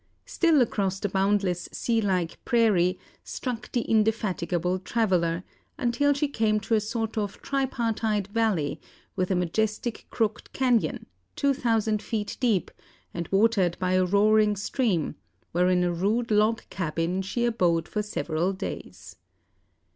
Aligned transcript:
Still 0.25 0.63
across 0.63 0.99
the 0.99 1.09
boundless 1.09 1.69
sea 1.71 2.01
like 2.01 2.43
prairie 2.43 2.97
struck 3.23 3.71
the 3.71 3.81
indefatigable 3.81 4.79
traveller, 4.79 5.43
until 5.77 6.11
she 6.13 6.27
came 6.27 6.59
to 6.61 6.73
a 6.73 6.79
sort 6.81 7.19
of 7.19 7.39
tripartite 7.43 8.25
valley, 8.29 8.81
with 9.15 9.29
a 9.29 9.35
majestic 9.35 10.07
crooked 10.09 10.49
cañon, 10.55 11.05
2,000 11.35 12.01
feet 12.01 12.35
deep, 12.39 12.71
and 13.13 13.27
watered 13.27 13.77
by 13.77 13.91
a 13.93 14.03
roaring 14.03 14.55
stream, 14.55 15.13
where 15.51 15.69
in 15.69 15.83
a 15.83 15.93
rude 15.93 16.31
log 16.31 16.63
cabin 16.71 17.21
she 17.21 17.45
abode 17.45 17.87
for 17.87 18.01
several 18.01 18.53
days. 18.53 19.17